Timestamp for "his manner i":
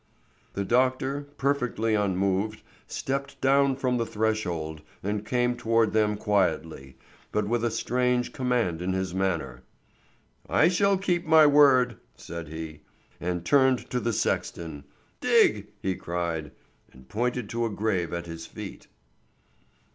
8.93-10.69